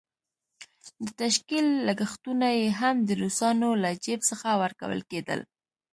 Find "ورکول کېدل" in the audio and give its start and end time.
4.63-5.39